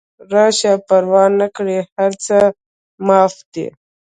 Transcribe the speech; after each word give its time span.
راشه 0.33 0.73
پروا 0.87 1.23
نکړي 1.41 1.77
هر 1.95 2.11
څه 2.25 2.37
معاف 3.07 3.35
دي 3.53 3.67